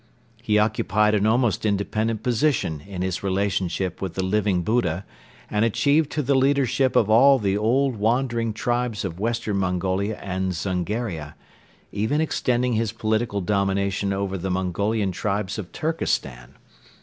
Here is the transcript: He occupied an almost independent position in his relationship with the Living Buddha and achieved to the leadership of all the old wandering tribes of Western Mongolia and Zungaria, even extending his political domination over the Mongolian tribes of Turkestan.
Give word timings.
He 0.41 0.57
occupied 0.57 1.13
an 1.13 1.27
almost 1.27 1.63
independent 1.63 2.23
position 2.23 2.81
in 2.87 3.03
his 3.03 3.21
relationship 3.21 4.01
with 4.01 4.15
the 4.15 4.23
Living 4.25 4.63
Buddha 4.63 5.05
and 5.47 5.63
achieved 5.63 6.09
to 6.13 6.23
the 6.23 6.33
leadership 6.33 6.95
of 6.95 7.07
all 7.07 7.37
the 7.37 7.55
old 7.55 7.97
wandering 7.97 8.51
tribes 8.51 9.05
of 9.05 9.19
Western 9.19 9.57
Mongolia 9.57 10.15
and 10.17 10.53
Zungaria, 10.55 11.35
even 11.91 12.19
extending 12.19 12.73
his 12.73 12.91
political 12.91 13.41
domination 13.41 14.11
over 14.11 14.39
the 14.39 14.49
Mongolian 14.49 15.11
tribes 15.11 15.59
of 15.59 15.71
Turkestan. 15.71 16.55